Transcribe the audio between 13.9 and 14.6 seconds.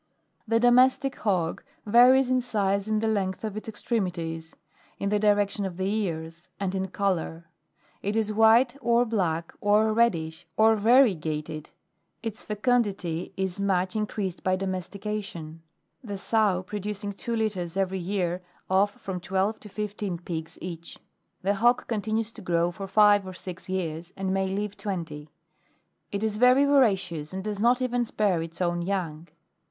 in creased by